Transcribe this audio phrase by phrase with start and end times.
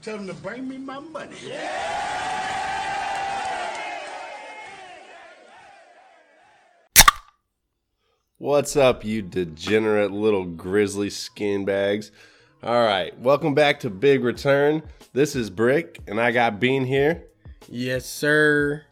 [0.00, 1.34] Tell them to bring me my money.
[8.38, 12.12] What's up, you degenerate little grizzly skin bags?
[12.62, 14.84] All right, welcome back to Big Return.
[15.12, 17.24] This is Brick, and I got Bean here.
[17.68, 18.84] Yes, sir.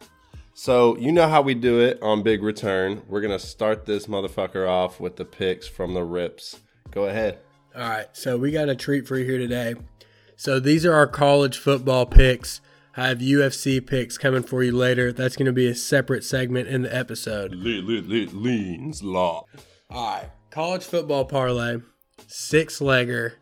[0.53, 3.01] So, you know how we do it on Big Return.
[3.07, 6.59] We're going to start this motherfucker off with the picks from the rips.
[6.91, 7.39] Go ahead.
[7.73, 9.75] All right, so we got a treat for you here today.
[10.37, 12.61] So these are our college football picks.
[12.95, 15.11] I have UFC picks coming for you later.
[15.11, 17.53] That's going to be a separate segment in the episode.
[17.55, 19.45] Le- le- le- leans law.
[19.89, 21.77] All right, college football parlay,
[22.27, 23.33] six legger.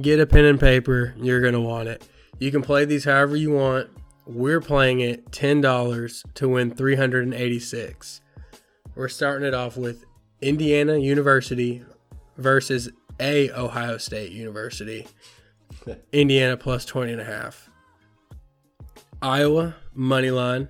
[0.00, 1.14] Get a pen and paper.
[1.16, 2.06] You're going to want it.
[2.38, 3.88] You can play these however you want.
[4.26, 8.20] We're playing it $10 to win 386.
[8.94, 10.04] We're starting it off with
[10.42, 11.82] Indiana University
[12.36, 15.06] versus a Ohio State University.
[16.12, 17.70] Indiana plus 20 and a half.
[19.20, 20.68] Iowa money line.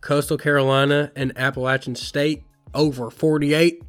[0.00, 2.44] Coastal Carolina and Appalachian State
[2.74, 3.82] over 48.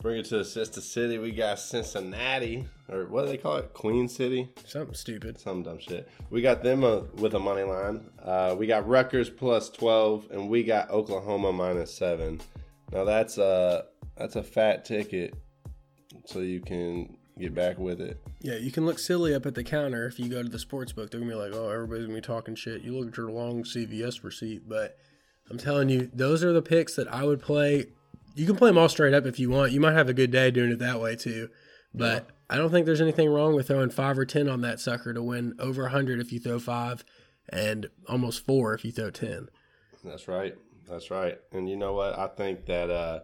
[0.00, 1.18] Bring it to the sister city.
[1.18, 3.72] We got Cincinnati, or what do they call it?
[3.72, 4.50] Queen City?
[4.66, 5.40] Something stupid.
[5.40, 6.08] Some dumb shit.
[6.28, 8.10] We got them uh, with a money line.
[8.22, 12.40] Uh, we got Rutgers plus 12, and we got Oklahoma minus 7.
[12.92, 15.34] Now that's a, that's a fat ticket,
[16.26, 18.20] so you can get back with it.
[18.40, 20.92] Yeah, you can look silly up at the counter if you go to the sports
[20.92, 21.10] book.
[21.10, 23.64] They're gonna be like, "Oh, everybody's gonna be talking shit." You look at your long
[23.64, 24.96] CVS receipt, but
[25.50, 27.86] I'm telling you, those are the picks that I would play.
[28.34, 29.72] You can play them all straight up if you want.
[29.72, 31.48] You might have a good day doing it that way too,
[31.92, 35.12] but I don't think there's anything wrong with throwing five or ten on that sucker
[35.12, 37.04] to win over hundred if you throw five,
[37.48, 39.48] and almost four if you throw ten.
[40.02, 40.54] That's right.
[40.88, 41.38] That's right.
[41.52, 42.18] And you know what?
[42.18, 43.20] I think that uh,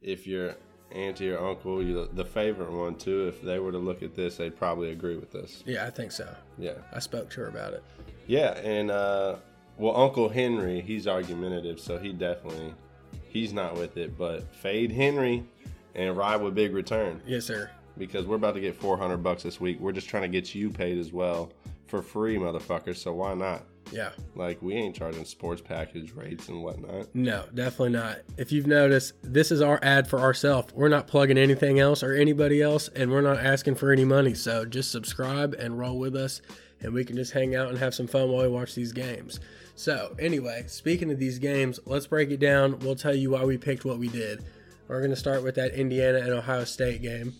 [0.00, 0.56] if your
[0.94, 4.36] auntie or uncle, you the favorite one too, if they were to look at this,
[4.36, 5.62] they'd probably agree with this.
[5.66, 6.32] Yeah, I think so.
[6.58, 6.74] Yeah.
[6.92, 7.82] I spoke to her about it.
[8.26, 9.36] Yeah, and uh,
[9.76, 12.72] well, Uncle Henry, he's argumentative, so he definitely
[13.28, 14.16] he's not with it.
[14.16, 15.44] But fade Henry
[15.94, 17.70] and ride with big return Yes, sir.
[17.98, 19.78] because we're about to get 400 bucks this week.
[19.80, 21.52] We're just trying to get you paid as well
[21.86, 22.96] for free, motherfuckers.
[22.96, 23.62] So why not?
[23.94, 24.10] Yeah.
[24.34, 27.14] Like we ain't charging sports package rates and whatnot.
[27.14, 28.18] No, definitely not.
[28.36, 30.74] If you've noticed, this is our ad for ourselves.
[30.74, 34.34] We're not plugging anything else or anybody else, and we're not asking for any money.
[34.34, 36.42] So just subscribe and roll with us,
[36.80, 39.38] and we can just hang out and have some fun while we watch these games.
[39.76, 42.80] So, anyway, speaking of these games, let's break it down.
[42.80, 44.44] We'll tell you why we picked what we did.
[44.88, 47.32] We're going to start with that Indiana and Ohio State game.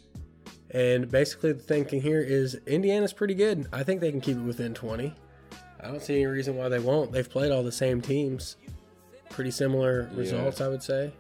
[0.70, 3.68] And basically, the thinking here is Indiana's pretty good.
[3.72, 5.14] I think they can keep it within 20.
[5.84, 7.12] I don't see any reason why they won't.
[7.12, 8.56] They've played all the same teams.
[9.28, 11.12] Pretty similar results, I would say.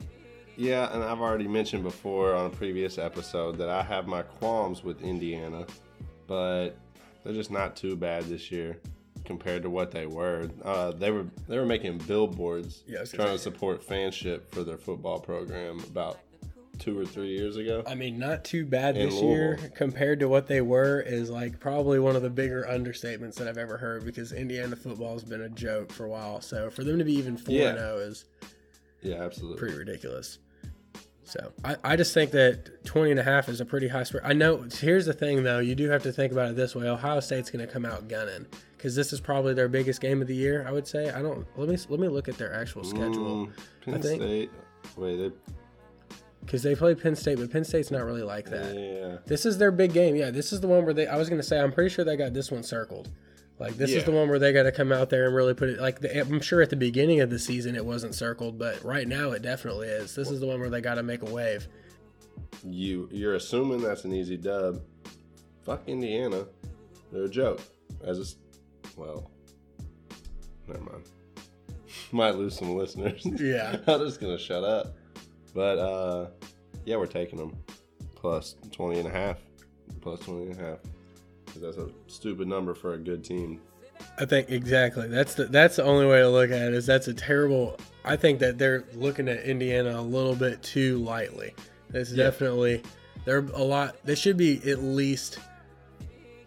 [0.56, 4.82] Yeah, and I've already mentioned before on a previous episode that I have my qualms
[4.82, 5.66] with Indiana,
[6.26, 6.70] but
[7.22, 8.78] they're just not too bad this year
[9.24, 10.48] compared to what they were.
[10.62, 14.48] Uh, they were they were making billboards Yeah, I was gonna trying to support fanship
[14.48, 16.20] for their football program about
[16.78, 17.82] two or three years ago.
[17.86, 21.60] I mean, not too bad In this year compared to what they were is like
[21.60, 25.42] probably one of the bigger understatements that I've ever heard because Indiana football has been
[25.42, 26.40] a joke for a while.
[26.40, 27.74] So for them to be even 4 Yeah.
[27.76, 28.24] 0 is
[29.02, 29.58] Yeah, absolutely.
[29.58, 30.38] pretty ridiculous.
[31.26, 34.24] So I, I just think that 20 and a half is a pretty high spread.
[34.26, 36.86] I know here's the thing though, you do have to think about it this way.
[36.86, 38.44] Ohio State's going to come out gunning
[38.76, 41.10] because this is probably their biggest game of the year, I would say.
[41.10, 43.50] I don't let me let me look at their actual schedule Mm,
[43.84, 44.50] Penn I think- State.
[44.98, 45.30] Wait, they,
[46.44, 48.74] because they play Penn State, but Penn State's not really like that.
[48.74, 49.18] yeah.
[49.26, 50.16] This is their big game.
[50.16, 51.06] Yeah, this is the one where they.
[51.06, 53.10] I was gonna say, I'm pretty sure they got this one circled.
[53.58, 55.68] Like this is the one where they got to come out there and really put
[55.68, 55.80] it.
[55.80, 59.06] Like the, I'm sure at the beginning of the season it wasn't circled, but right
[59.06, 60.14] now it definitely is.
[60.14, 61.68] This is the one where they got to make a wave.
[62.64, 64.82] You you're assuming that's an easy dub.
[65.62, 66.46] Fuck Indiana.
[67.12, 67.60] They're a joke.
[68.04, 69.30] As a well,
[70.66, 71.04] never mind.
[72.12, 73.24] Might lose some listeners.
[73.24, 73.76] Yeah.
[73.86, 74.96] I'm just gonna shut up.
[75.54, 76.26] But uh
[76.84, 77.56] yeah, we're taking them
[78.14, 79.38] plus 20 and a half.
[80.02, 80.78] Plus 20 and a half.
[81.46, 83.60] 'Cause that's a stupid number for a good team.
[84.18, 85.06] I think exactly.
[85.08, 86.74] That's the that's the only way to look at it.
[86.74, 87.78] Is that's a terrible.
[88.04, 91.54] I think that they're looking at Indiana a little bit too lightly.
[91.92, 92.24] It's Yeah.
[92.24, 92.82] definitely
[93.24, 93.96] they're a lot.
[94.04, 95.38] They should be at least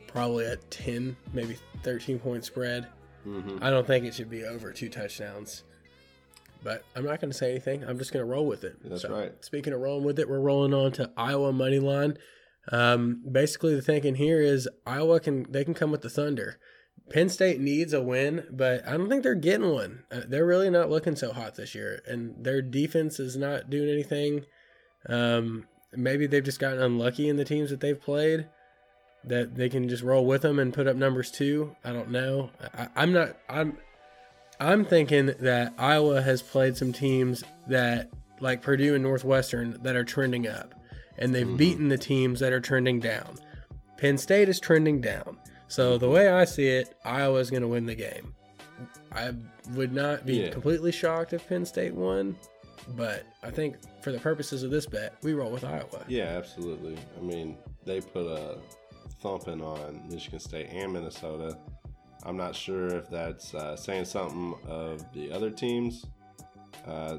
[0.07, 2.87] probably a ten, maybe thirteen point spread.
[3.23, 5.63] hmm I don't think it should be over two touchdowns.
[6.63, 7.83] But I'm not going to say anything.
[7.83, 8.77] I'm just going to roll with it.
[8.83, 9.33] That's right.
[9.43, 12.17] Speaking of rolling with it, we're rolling on to Iowa money line.
[12.71, 16.59] Um, basically, the thinking here is Iowa can they can come with the thunder.
[17.09, 20.03] Penn State needs a win, but I don't think they're getting one.
[20.11, 23.87] Uh, they're really not looking so hot this year, and their defense is not doing
[23.89, 24.45] anything.
[25.07, 28.47] Um, maybe they've just gotten unlucky in the teams that they've played.
[29.23, 31.75] that they can just roll with them and put up numbers too.
[31.83, 32.49] I don't know.
[32.77, 33.37] I, I'm not.
[33.47, 33.77] I'm.
[34.59, 38.09] I'm thinking that Iowa has played some teams that,
[38.39, 40.73] like Purdue and Northwestern, that are trending up,
[41.17, 41.57] and they've Mm-hmm.
[41.57, 43.37] beaten the teams that are trending down.
[43.97, 45.37] Penn State is trending down.
[45.67, 48.33] So the way I see it, Iowa is going to win the game.
[49.11, 49.33] I
[49.71, 50.49] would not be Yeah.
[50.49, 52.35] completely shocked if Penn State won,
[52.95, 56.05] but I think for the purposes of this bet, we roll with Iowa.
[56.07, 56.97] Yeah, absolutely.
[57.17, 58.59] I mean, they put a
[59.21, 61.57] thumping on Michigan State and Minnesota.
[62.27, 66.05] I'm not sure if that's uh, saying something of the other teams.
[66.85, 67.17] Uh,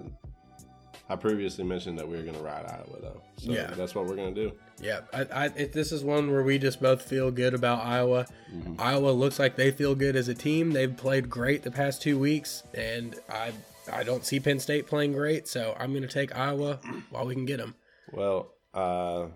[1.09, 3.23] I previously mentioned that we were going to ride Iowa, though.
[3.39, 3.69] So Yeah.
[3.75, 4.53] that's what we're going to do.
[4.83, 8.27] Yeah, I, I, if this is one where we just both feel good about Iowa.
[8.79, 10.73] Iowa looks like they feel good as a team.
[10.73, 13.53] They've played great the past two weeks, and I
[13.91, 16.79] I don't see Penn State playing great, so I'm going to take Iowa
[17.11, 17.75] while we can get them.
[18.13, 19.29] Well, uh,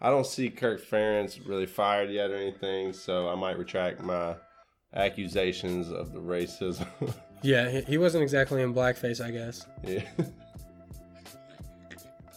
[0.00, 4.36] I don't see Kirk Ferentz really fired yet or anything, so I might retract my
[4.94, 6.86] accusations of the racism.
[7.42, 9.64] Yeah, he, he wasn't exactly in blackface, I guess.
[9.82, 10.02] yeah.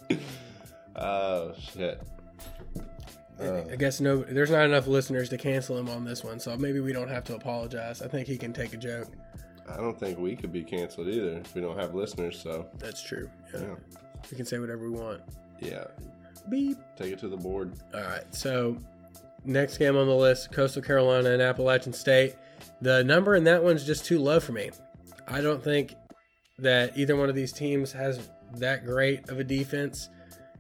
[0.96, 2.02] oh shit.
[3.38, 6.56] Uh, I guess no, there's not enough listeners to cancel him on this one, so
[6.56, 8.02] maybe we don't have to apologize.
[8.02, 9.10] I think he can take a joke.
[9.70, 12.40] I don't think we could be canceled either if we don't have listeners.
[12.42, 13.30] So That's true.
[13.54, 13.60] Yeah.
[13.62, 13.76] yeah,
[14.32, 15.22] We can say whatever we want.
[15.60, 15.86] yeah.
[16.50, 16.78] Beep.
[16.96, 17.74] Take it to the board.
[17.94, 18.24] All right.
[18.34, 18.78] So,
[19.45, 22.36] next game on the list Coastal Carolina and Appalachian State.
[22.81, 24.72] The number in that one's just too low for me.
[25.28, 25.95] I don't think
[26.60, 30.10] that either one of these teams has that great of a defense.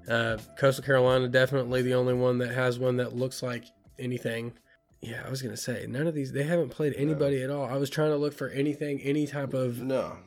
[0.07, 3.65] Uh, Coastal Carolina definitely the only one that has one that looks like
[3.99, 4.53] anything.
[5.01, 6.31] Yeah, I was gonna say none of these.
[6.31, 7.65] They haven't played anybody at all.
[7.65, 10.17] I was trying to look for anything, any type of No,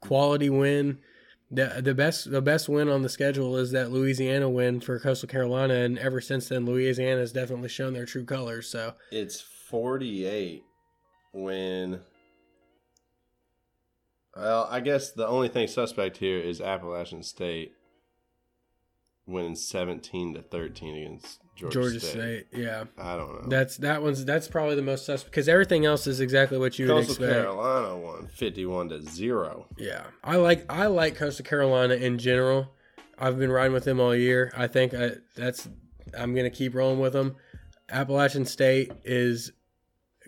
[0.00, 0.98] quality win.
[1.50, 5.28] The, the best the best win on the schedule is that Louisiana win for Coastal
[5.28, 8.66] Carolina, and ever since then, Louisiana has definitely shown their true colors.
[8.66, 10.64] So it's forty-eight
[11.32, 12.00] when.
[14.34, 17.74] Well, I guess the only thing suspect here is Appalachian State
[19.26, 22.10] winning seventeen to thirteen against Georgia, Georgia State.
[22.10, 23.48] State, yeah, I don't know.
[23.48, 26.86] that's that one's that's probably the most suspect because everything else is exactly what you
[26.86, 27.32] would Coastal expect.
[27.32, 29.66] Carolina won fifty-one to zero.
[29.78, 32.72] Yeah, I like I like Coastal Carolina in general.
[33.18, 34.52] I've been riding with them all year.
[34.56, 35.68] I think I, that's
[36.18, 37.36] I'm gonna keep rolling with them.
[37.88, 39.52] Appalachian State is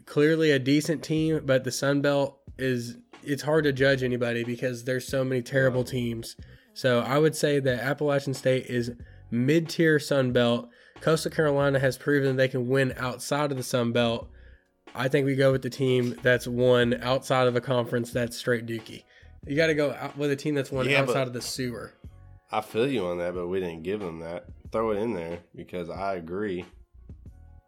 [0.05, 4.85] clearly a decent team, but the Sun Belt is it's hard to judge anybody because
[4.85, 6.37] there's so many terrible teams.
[6.77, 8.93] So I would say that Appalachian State is
[9.31, 10.69] mid-tier Sun Belt.
[11.01, 14.29] Coastal Carolina has proven they can win outside of the Sun Belt.
[14.95, 18.67] I think we go with the team that's won outside of a conference that's straight
[18.67, 19.05] dookie.
[19.47, 21.95] You got to go out with a team that's won Yeah, outside of the sewer.
[22.53, 24.45] I feel you on that, but we didn't give them that.
[24.71, 26.67] Throw it in there because I agree.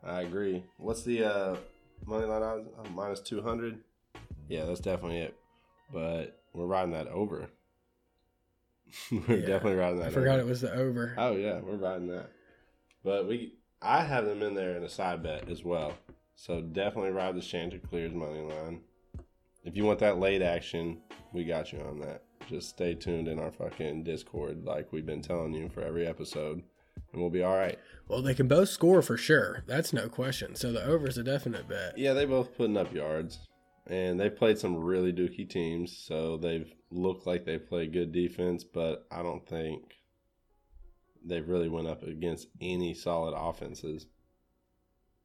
[0.04, 0.64] I agree.
[0.76, 1.56] What's the uh,
[2.04, 2.42] money line?
[2.42, 3.78] Oh, minus two hundred.
[4.50, 5.34] Yeah, that's definitely it.
[5.90, 7.48] But we're riding that over.
[9.12, 10.08] we're Yeah, definitely riding that.
[10.08, 10.40] I forgot over.
[10.40, 11.14] it was the over.
[11.16, 12.30] Oh yeah, we're riding that.
[13.04, 15.94] But we, I have them in there in a side bet as well.
[16.34, 18.80] So definitely ride the Chanticleers money line.
[19.64, 20.98] If you want that late action,
[21.32, 22.22] we got you on that.
[22.48, 26.62] Just stay tuned in our fucking Discord, like we've been telling you for every episode,
[27.12, 27.78] and we'll be all right.
[28.08, 29.64] Well, they can both score for sure.
[29.66, 30.54] That's no question.
[30.54, 31.98] So the over is a definite bet.
[31.98, 33.40] Yeah, they both putting up yards,
[33.88, 38.64] and they played some really dookie teams, so they've looked like they play good defense,
[38.64, 39.82] but I don't think
[41.24, 44.06] they've really went up against any solid offenses.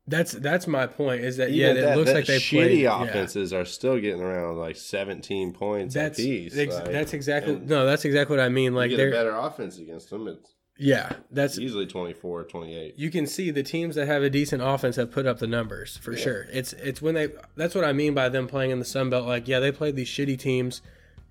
[0.05, 1.23] That's that's my point.
[1.23, 1.81] Is that Even yeah?
[1.81, 3.03] that- It looks that like they shitty played yeah.
[3.03, 6.57] offenses are still getting around like 17 points That's apiece.
[6.57, 7.85] ex- like, that's exactly no.
[7.85, 8.71] That's exactly what I mean.
[8.73, 10.27] you Like they're better offense against them.
[10.27, 11.13] It's yeah.
[11.31, 12.95] That's easily 24, 28.
[12.97, 15.97] you can see the teams that have a decent offense have put up the numbers
[15.97, 16.23] for Yeah.
[16.23, 16.47] sure.
[16.51, 19.27] It's it's when they that's what I mean by them playing in the Sun Belt.
[19.27, 20.81] Like yeah, they played these shitty teams,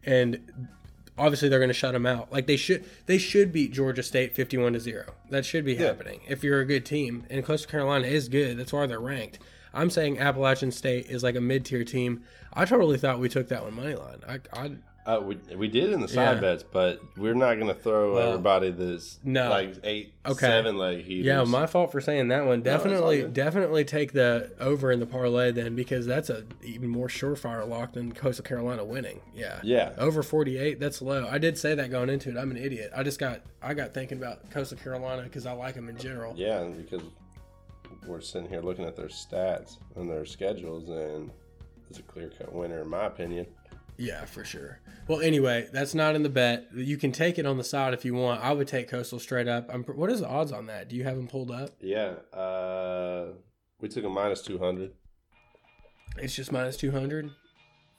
[0.04, 0.38] and
[1.18, 2.32] obviously they're going to shut them out.
[2.32, 5.12] Like they should they should beat Georgia State fifty one to zero.
[5.30, 5.86] That should be Yeah.
[5.86, 7.24] happening if you're a good team.
[7.30, 8.58] And Coastal Carolina is good.
[8.58, 9.38] That's why they're ranked.
[9.74, 12.22] I'm saying Appalachian State is like a mid tier team.
[12.52, 14.20] I totally thought we took that one money line.
[14.28, 14.72] I, I
[15.04, 16.40] Uh, we, we did in the side Yeah.
[16.40, 19.50] bets, but we're not going to throw Well, everybody this no.
[19.50, 20.38] like eight, Okay.
[20.46, 21.26] seven leg heaters.
[21.26, 22.62] Yeah, my fault for saying that one.
[22.62, 23.32] Definitely, good.
[23.34, 27.94] definitely take the over in the parlay then because that's a even more surefire lock
[27.94, 29.20] than Coastal Carolina winning.
[29.34, 29.90] Yeah, Yeah.
[29.98, 30.78] over forty eight.
[30.78, 31.26] That's low.
[31.28, 32.36] I did say that going into it.
[32.36, 32.92] I'm an idiot.
[32.94, 36.32] I just got I got thinking about Coastal Carolina because I like them in general.
[36.36, 37.02] Yeah, because
[38.06, 41.32] we're sitting here looking at their stats and their schedules, and
[41.90, 43.46] it's a clear cut winner in my opinion.
[43.98, 44.80] Yeah, for sure.
[45.06, 46.66] Well, anyway, that's not in the bet.
[46.74, 48.42] You can take it on the side if you want.
[48.42, 49.68] I would take Coastal straight up.
[49.72, 50.88] I'm, what is the odds on that?
[50.88, 51.70] Do you have them pulled up?
[51.80, 53.32] Yeah, uh,
[53.80, 54.92] we took a minus two hundred
[56.18, 57.30] It's just minus 200.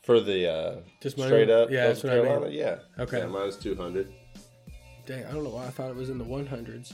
[0.04, 1.70] for the uh, Just straight up.
[1.70, 2.52] yeah, that's Coastal what I mean.
[2.58, 2.76] Yeah.
[3.00, 3.20] Okay.
[3.20, 4.12] Yeah, minus two hundred.
[5.06, 6.94] Dang, I don't know why I thought it was in the 100s.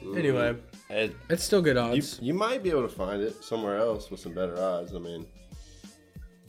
[0.00, 0.16] Mm.
[0.16, 0.56] Anyway,
[0.90, 2.18] It, it's still good you odds.
[2.22, 4.94] you might be able to find it somewhere else with some better odds.
[4.94, 5.26] I mean,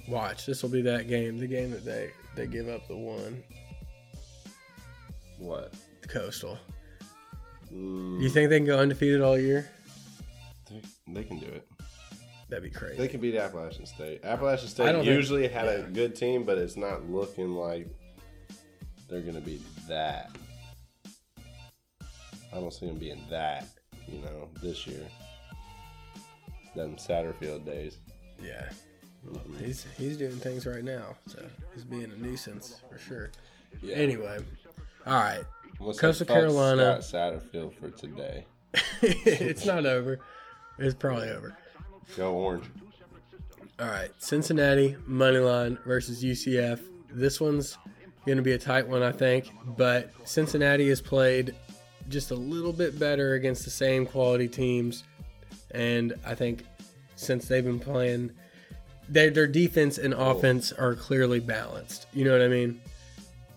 [0.09, 3.43] Watch, this will be that game, the game that they they give up the one,
[5.37, 5.73] what?
[6.07, 6.57] Coastal.
[7.73, 9.69] Mm, You think they can go undefeated all year?
[10.69, 11.67] they, they can do it.
[12.49, 12.97] That'd be crazy.
[12.97, 14.23] They can beat Appalachian State.
[14.25, 17.87] Appalachian State don't think- usually had a good team, but it's not looking like
[19.07, 20.31] they're going to be that.
[22.51, 23.67] I don't see them being that,
[24.07, 25.05] you know, this year.
[26.75, 27.97] Them Satterfield days.
[28.43, 28.69] Yeah.
[29.63, 33.31] He's he's doing things right now, so he's being a nuisance for sure.
[33.81, 33.95] Yeah.
[33.95, 34.39] Anyway,
[35.05, 35.43] all right.
[35.91, 37.01] Say Coastal Carolina.
[37.01, 38.45] Scott Satterfield for today.
[39.01, 40.19] it's not over.
[40.77, 41.57] It's probably over.
[42.15, 42.65] Go Orange.
[43.79, 46.81] All right, Cincinnati money line versus UCF.
[47.11, 47.77] This one's
[48.25, 49.49] going to be a tight one, I think.
[49.77, 51.55] But Cincinnati has played
[52.09, 55.03] just a little bit better against the same quality teams,
[55.71, 56.65] and I think
[57.15, 58.31] since they've been playing,
[59.09, 62.07] their their defense and offense are clearly balanced.
[62.13, 62.79] You know what I mean?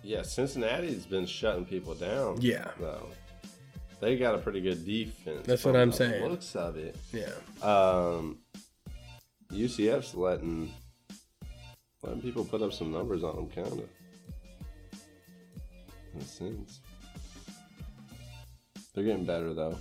[0.03, 2.41] Yeah, Cincinnati's been shutting people down.
[2.41, 2.69] Yeah.
[2.81, 3.09] Though.
[4.01, 5.47] They got a pretty good defense.
[5.47, 6.29] That's what I'm saying.
[6.29, 6.97] Looks of it.
[7.13, 7.31] Yeah.
[7.63, 8.39] Um,
[9.53, 10.73] UCF's letting
[12.03, 13.89] letting people put up some numbers on them, kind of.
[16.15, 16.81] In a sense,
[18.93, 19.79] they're getting better though.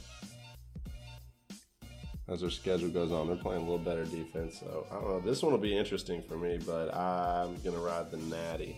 [2.31, 4.59] As their schedule goes on, they're playing a little better defense.
[4.61, 5.19] So I don't know.
[5.19, 8.77] This one will be interesting for me, but I'm gonna ride the Natty.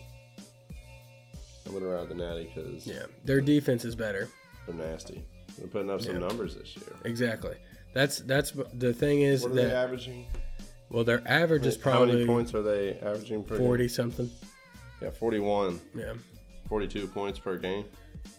[1.67, 3.05] I'm gonna ride the Natty because Yeah.
[3.25, 4.27] Their defense is better.
[4.65, 5.23] they're nasty.
[5.57, 6.27] They're putting up some Yeah.
[6.27, 6.95] numbers this year.
[7.05, 7.55] Exactly.
[7.93, 10.25] That's that's the thing is What are they averaging?
[10.89, 13.65] well their average is probably How many points are they averaging per game?
[13.67, 14.31] 40 something.
[15.01, 16.13] Yeah, 41, Yeah.
[16.69, 17.85] 42 points per game,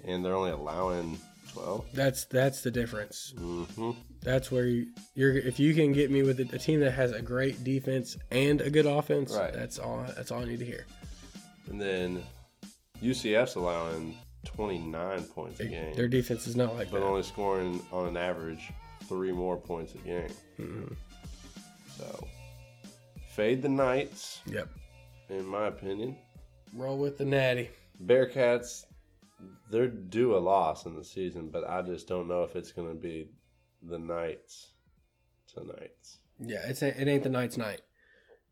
[0.05, 1.19] and they're only allowing
[1.53, 1.85] 12.
[1.93, 3.33] That's that's the difference.
[3.37, 3.91] Mm-hmm.
[4.25, 5.37] That's where you, you're.
[5.37, 8.61] If you can get me with a, a team that has a great defense and
[8.63, 9.53] a good offense, Right.
[9.53, 10.05] that's all.
[10.17, 10.87] That's all I need to hear.
[11.71, 12.23] And then
[13.03, 14.17] UCF's allowing
[14.47, 17.05] 29 points a game, Their defense is not like but that.
[17.05, 18.71] But only scoring on an average
[19.05, 20.31] three more points a game.
[20.59, 20.97] Mhm.
[21.99, 22.27] So,
[23.29, 24.69] fade the Knights, Yep.
[25.31, 26.17] in my opinion.
[26.75, 27.71] Roll with the natty.
[28.05, 28.85] Bearcats,
[29.71, 32.89] they're due a loss in the season, but I just don't know if it's going
[32.89, 33.29] to be
[33.87, 34.69] the Knights
[35.53, 35.93] tonight.
[36.39, 37.81] Yeah, it's a, it ain't the night's night.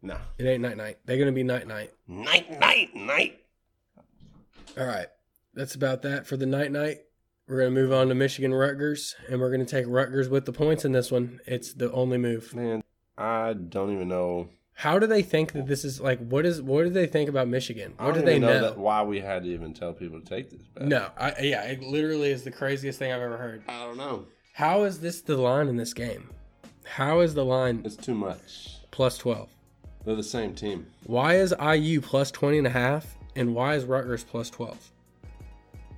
[0.00, 0.16] No.
[0.38, 0.98] It ain't night night.
[1.04, 1.90] They're gonna be night night.
[2.06, 3.40] Night, night, night.
[4.78, 5.06] All right,
[5.54, 6.98] that's about that for the night night.
[7.48, 10.84] We're gonna move on to Michigan Rutgers, and we're gonna take Rutgers with the points
[10.84, 11.40] in this one.
[11.46, 12.54] It's the only move.
[12.54, 12.82] Man,
[13.18, 14.48] I don't even know.
[14.74, 16.18] How do they think that this is like?
[16.18, 16.62] What is?
[16.62, 17.94] What do they think about Michigan?
[17.98, 18.60] I What don't do they even know?
[18.62, 20.86] that why we had to even tell people to take this bet.
[20.88, 23.62] No, I yeah, it literally is the craziest thing I've ever heard.
[23.68, 24.26] I don't know.
[24.52, 26.30] How is this the line in this game?
[26.84, 28.76] How is the line It's too much.
[28.90, 29.48] plus 12?
[30.04, 30.86] They're the same team.
[31.06, 34.90] Why is IU plus 20 and a half and why is Rutgers plus 12?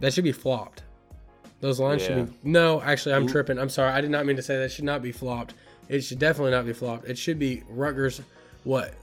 [0.00, 0.82] That should be flopped.
[1.60, 2.08] Those lines Yeah.
[2.26, 3.32] should be No, actually I'm Mm.
[3.32, 3.58] tripping.
[3.58, 3.90] I'm sorry.
[3.92, 5.54] I did not mean to say that should not be flopped.
[5.88, 7.06] It should definitely not be flopped.
[7.08, 8.20] It should be Rutgers
[8.64, 8.94] what?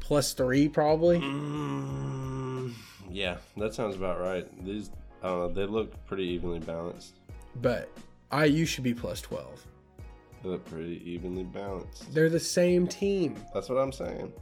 [0.00, 1.18] Plus 3 probably?
[1.20, 2.72] Mm,
[3.10, 4.46] yeah, that sounds about right.
[4.64, 4.90] These,
[5.22, 5.48] I don't know.
[5.52, 7.14] They look pretty evenly balanced.
[7.60, 7.88] But
[8.32, 9.66] IU should be plus 12.
[10.42, 12.12] They look pretty evenly balanced.
[12.14, 13.36] They're the same team.
[13.52, 14.32] That's what I'm saying.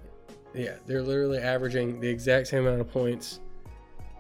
[0.54, 3.40] Yeah, they're literally averaging the exact same amount of points,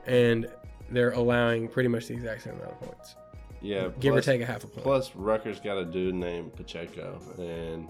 [0.06, 0.46] and
[0.90, 3.16] they're allowing pretty much the exact same amount of points,
[3.60, 4.82] Yeah, give or take a half a point.
[4.82, 7.88] Plus, Rutgers got a dude named Pacheco, and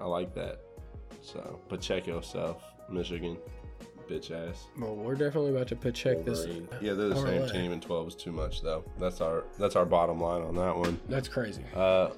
[0.00, 0.60] I like that.
[1.22, 3.36] So Pacheco self, Michigan,
[4.10, 4.66] bitch ass.
[4.78, 6.46] well, we're definitely about to put check this.
[6.80, 8.84] Yeah, they're the same team, and twelve is too much though.
[8.98, 10.98] That's our that's our bottom line on that one.
[11.08, 11.62] That's crazy.
[11.74, 12.10] Uh,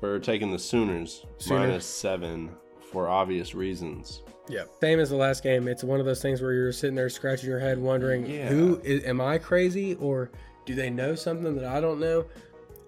[0.00, 1.60] we're taking the Sooners Sooner.
[1.60, 2.50] minus seven
[2.92, 4.22] for obvious reasons.
[4.48, 5.68] Yeah, same as the last game.
[5.68, 8.48] It's one of those things where you're sitting there scratching your head, wondering, Yeah.
[8.48, 10.30] who is, am I crazy or
[10.64, 12.24] do they know something that I don't know?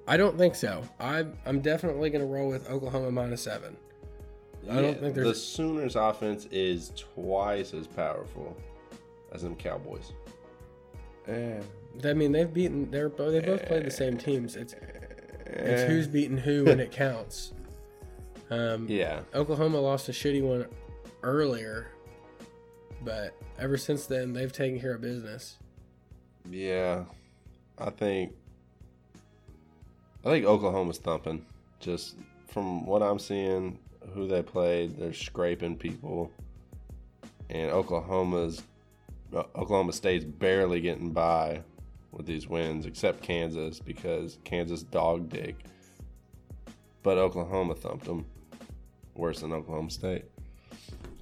[0.09, 0.83] I don't think so.
[0.99, 3.77] I'm I'm definitely going to roll with Oklahoma minus seven.
[4.69, 8.57] I don't think there's- the Sooners' offense is twice as powerful
[9.33, 10.13] as them Cowboys.
[11.27, 11.61] Eh,
[12.05, 12.91] I mean, they've beaten.
[12.91, 14.57] They're both they both played the same teams.
[14.57, 14.75] It's
[15.47, 15.87] it's eh.
[15.87, 17.53] who's beaten who when it counts.
[18.51, 20.67] Um, Yeah, Oklahoma lost a shitty one
[21.23, 21.87] earlier,
[23.03, 25.59] but ever since then, they've taken care of business.
[26.51, 27.05] Yeah,
[27.79, 28.33] I think
[30.25, 31.47] I think Oklahoma's thumping.
[31.79, 32.17] Just
[32.49, 33.79] from what I'm seeing,
[34.15, 36.31] who they played, they're scraping people,
[37.49, 38.63] and Oklahoma's
[39.35, 41.63] uh, Oklahoma State's barely getting by
[42.13, 45.57] with these wins, except Kansas because Kansas dog dick.
[47.03, 48.27] But Oklahoma thumped them
[49.15, 50.25] worse than Oklahoma State.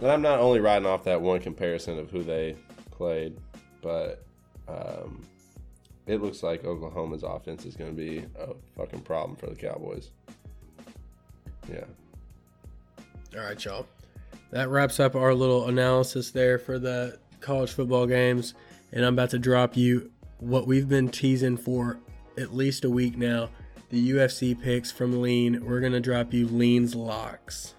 [0.00, 2.56] And I'm not only riding off that one comparison of who they
[2.90, 3.36] played,
[3.82, 4.24] but
[4.68, 5.22] um,
[6.06, 10.10] it looks like Oklahoma's offense is going to be a fucking problem for the Cowboys.
[11.70, 11.84] Yeah.
[13.36, 13.86] All right, y'all.
[14.50, 18.54] That wraps up our little analysis there for the college football games.
[18.92, 21.98] And I'm about to drop you what we've been teasing for
[22.38, 23.50] at least a week now
[23.90, 25.64] the UFC picks from Lean.
[25.64, 27.74] We're going to drop you Lean's locks.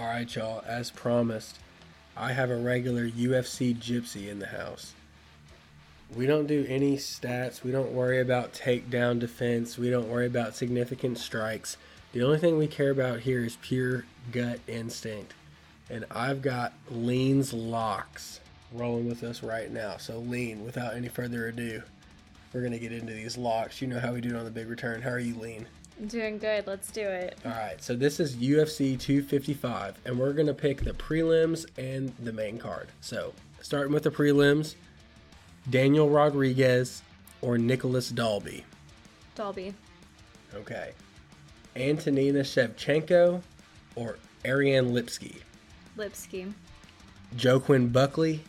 [0.00, 0.64] All right, y'all.
[0.66, 1.58] As promised,
[2.16, 4.94] I have a regular UFC gypsy in the house.
[6.16, 7.62] We don't do any stats.
[7.62, 9.76] We don't worry about takedown defense.
[9.76, 11.76] We don't worry about significant strikes.
[12.12, 15.34] The only thing we care about here is pure gut instinct.
[15.90, 18.40] And I've got Lean's locks
[18.72, 19.98] rolling with us right now.
[19.98, 21.82] So, Lean, without any further ado,
[22.54, 23.82] we're going to get into these locks.
[23.82, 25.02] You know how we do it on the big return.
[25.02, 25.66] How are you, Lean?
[26.06, 26.66] Doing good.
[26.66, 27.38] Let's do it.
[27.44, 32.32] All right, so this is UFC 255, and we're gonna pick the prelims and the
[32.32, 32.88] main card.
[33.02, 34.76] So, starting with the prelims,
[35.68, 37.02] Daniel Rodriguez
[37.42, 38.64] or Nicolas Dalby.
[39.34, 39.74] Dalby.
[40.54, 40.92] Okay.
[41.76, 43.42] Antonina Shevchenko
[43.94, 45.36] or Ariane Lipski.
[45.96, 46.52] Lipski.
[47.42, 48.40] Joaquin Buckley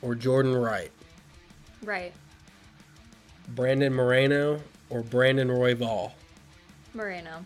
[0.00, 0.90] or Jordan Wright.
[1.82, 2.12] Right.
[3.48, 6.12] Brandon Moreno or Brandon Royval.
[6.94, 7.44] Moreno.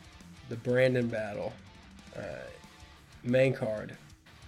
[0.48, 1.52] The Brandon battle.
[2.16, 2.20] Uh,
[3.22, 3.96] main card.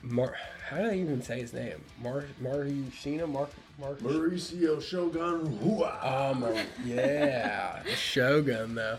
[0.03, 0.37] Mar-
[0.69, 1.83] How do I even say his name?
[2.03, 3.29] Mar Marishina?
[3.29, 5.99] Mark Mark Mauricio Shogun Rua.
[6.03, 7.83] Oh my yeah.
[7.85, 8.99] the Shogun though.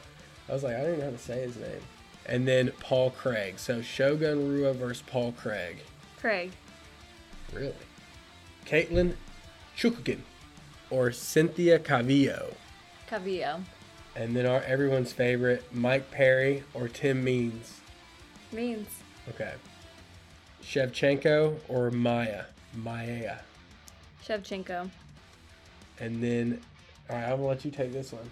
[0.49, 1.81] I was like, I don't even know how to say his name.
[2.25, 3.57] And then Paul Craig.
[3.59, 5.77] So Shogun Rua versus Paul Craig.
[6.19, 6.51] Craig.
[7.53, 7.73] Really?
[8.65, 9.13] Katlyn
[9.77, 10.19] Chookagian
[10.89, 12.53] or Cynthia Calvillo.
[13.09, 13.61] Calvillo.
[14.17, 17.81] And then our everyone's favorite, Mike Perry or Tim Means.
[18.51, 18.89] Means.
[19.29, 19.53] Okay.
[20.63, 22.45] Shevchenko or Maia?
[22.73, 23.37] Maia.
[24.25, 24.89] Shevchenko.
[25.99, 26.59] And then,
[27.07, 28.27] all right, I'm gonna let you take this one.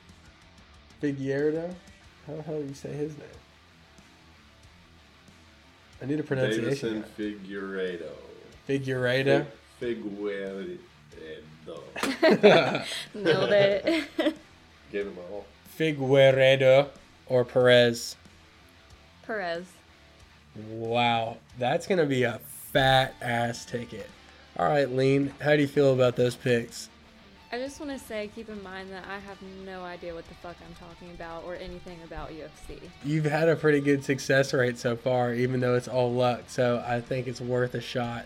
[1.03, 1.71] Figueiredo.
[2.25, 3.27] How the hell do you say his name?
[6.01, 7.03] I need a pronunciation.
[7.03, 8.09] Deiveson Figueiredo.
[8.67, 9.45] Figueiredo.
[9.79, 10.79] Figueiredo.
[13.13, 14.09] Nailed it.
[14.91, 15.45] Gave it my all.
[15.77, 16.87] Figueiredo
[17.27, 18.15] or Perez.
[19.23, 19.65] Perez.
[20.69, 22.39] Wow, that's gonna be a
[22.71, 24.09] fat ass ticket.
[24.57, 26.89] All right, Lean, how do you feel about those picks?
[27.51, 30.33] I just want to say, keep in mind that I have no idea what the
[30.35, 32.81] fuck I'm talking about or anything about UFC.
[33.03, 36.43] You've had a pretty good success rate so far, even though it's all luck.
[36.47, 38.25] So I think it's worth a shot.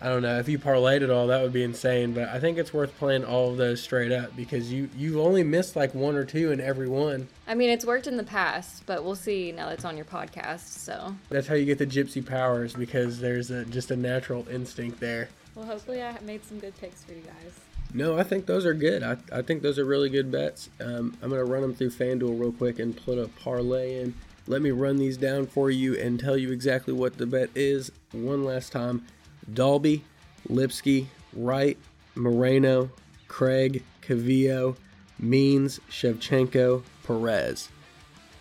[0.00, 2.12] I don't know if you parlayed it all, that would be insane.
[2.12, 5.42] But I think it's worth playing all of those straight up because you you've only
[5.42, 7.28] missed like one or two in every one.
[7.46, 10.66] I mean, it's worked in the past, but we'll see now that's on your podcast.
[10.68, 15.00] So, That's how you get the gypsy powers because there's a, just a natural instinct
[15.00, 15.28] there.
[15.54, 17.60] well, hopefully, I made some good picks for you guys.
[17.94, 19.02] No, I think those are good.
[19.02, 20.68] I, I think those are really good bets.
[20.80, 24.14] Um, I'm going to run them through FanDuel real quick and put a parlay in.
[24.48, 27.90] Let me run these down for you and tell you exactly what the bet is
[28.12, 29.06] one last time.
[29.52, 30.04] Dalby,
[30.48, 31.76] Lipski, Wright,
[32.14, 32.90] Moreno,
[33.28, 34.76] Craig, Calvillo,
[35.18, 37.70] Means, Shevchenko, Perez.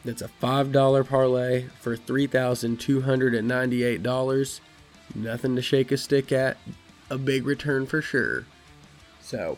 [0.03, 4.59] That's a $5 parlay for $3,298.
[5.15, 6.57] Nothing to shake a stick at.
[7.09, 8.45] A big return for sure.
[9.21, 9.57] So,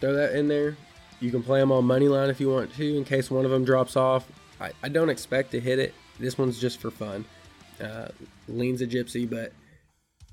[0.00, 0.76] throw that in there.
[1.20, 3.50] You can play them on money line if you want to, in case one of
[3.50, 4.26] them drops off.
[4.60, 5.94] I, I don't expect to hit it.
[6.18, 7.24] This one's just for fun.
[7.82, 8.08] Uh,
[8.48, 9.52] leans a gypsy, but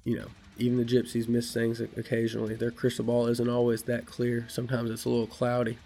[0.04, 2.56] you know, even the gypsies miss things occasionally.
[2.56, 4.46] Their crystal ball isn't always that clear.
[4.50, 5.78] Sometimes it's a little cloudy.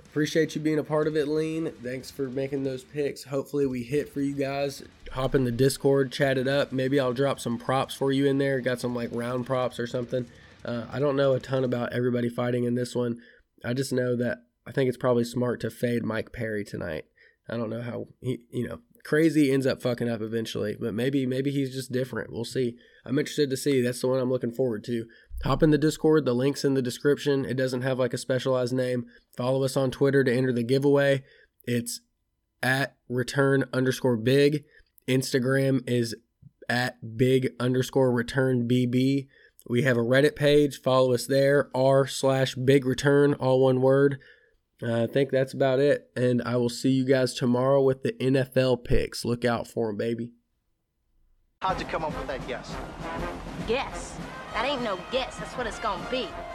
[0.00, 1.70] Appreciate you being a part of it, Lean.
[1.82, 3.24] Thanks for making those picks.
[3.24, 4.82] Hopefully, we hit for you guys.
[5.12, 6.72] Hop in the Discord, chat it up.
[6.72, 8.60] Maybe I'll drop some props for you in there.
[8.60, 10.26] Got some like round props or something.
[10.64, 13.20] Uh, I don't know a ton about everybody fighting in this one.
[13.64, 17.04] I just know that I think it's probably smart to fade Mike Perry tonight.
[17.48, 21.24] I don't know how he, you know, crazy ends up fucking up eventually, but maybe
[21.24, 22.30] maybe he's just different.
[22.30, 22.76] We'll see.
[23.06, 23.80] I'm interested to see.
[23.80, 25.06] That's the one I'm looking forward to.
[25.44, 26.26] Hop in the Discord.
[26.26, 27.46] The link's in the description.
[27.46, 29.06] It doesn't have like a specialized name.
[29.34, 31.24] Follow us on Twitter to enter the giveaway.
[31.64, 32.02] It's
[32.62, 34.64] at return underscore big.
[35.08, 36.14] Instagram is
[36.68, 39.26] at big underscore return BB.
[39.70, 40.82] We have a Reddit page.
[40.82, 41.70] Follow us there.
[41.74, 44.18] R slash big return, all one word.
[44.82, 46.08] I think that's about it.
[46.14, 49.24] And I will see you guys tomorrow with the NFL picks.
[49.24, 50.32] Look out for them, baby.
[51.60, 52.72] How'd you come up with that guess?
[53.66, 54.16] Guess.
[54.54, 55.36] That ain't no guess.
[55.36, 56.28] That's what it's gonna be.